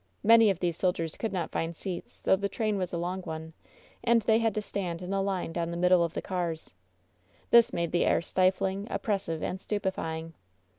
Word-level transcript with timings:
Many 0.23 0.49
of 0.49 0.57
these 0.59 0.75
soldiers 0.77 1.15
could 1.15 1.31
not 1.31 1.51
find 1.51 1.75
seats, 1.75 2.21
though 2.21 2.35
the 2.35 2.49
train 2.49 2.79
was 2.79 2.91
a 2.91 2.97
long 2.97 3.21
one, 3.21 3.53
and 4.03 4.23
they 4.23 4.39
had 4.39 4.55
to 4.55 4.61
stand 4.63 4.99
in 5.03 5.13
a 5.13 5.21
line 5.21 5.53
down 5.53 5.69
the 5.69 5.77
mid 5.77 5.89
dle 5.89 6.03
of 6.03 6.15
the 6.15 6.23
cars. 6.23 6.73
This 7.51 7.71
made 7.71 7.91
the 7.91 8.05
air 8.05 8.19
stifling, 8.23 8.87
oppressive 8.89 9.43
and 9.43 9.61
stupefying. 9.61 10.33